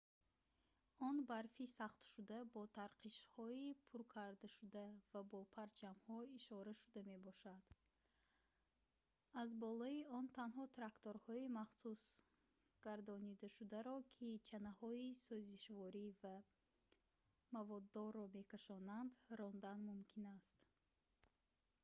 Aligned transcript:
он 1.07 1.17
барфи 1.29 1.65
сахтшуда 1.77 2.37
бо 2.53 2.61
тарқишҳои 2.79 3.67
пуркардашуда 3.89 4.85
ва 5.11 5.21
бо 5.31 5.39
парчамҳо 5.55 6.17
ишорашуда 6.37 7.01
мебошад 7.11 7.65
аз 9.41 9.49
болои 9.63 9.99
он 10.17 10.25
танҳо 10.37 10.63
тракторҳои 10.77 11.53
махсусгардонидашударо 11.59 13.95
ки 14.15 14.29
чанаҳои 14.47 15.07
сӯзишворӣ 15.23 16.07
ва 16.21 16.37
маводдорро 17.55 18.25
мекашонанд 18.37 19.13
рондан 19.39 19.79
мумкин 19.89 20.23
аст 20.37 20.57